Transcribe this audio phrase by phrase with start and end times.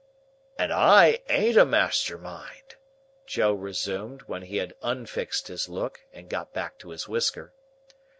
[0.57, 2.73] "And I ain't a master mind,"
[3.27, 7.53] Joe resumed, when he had unfixed his look, and got back to his whisker.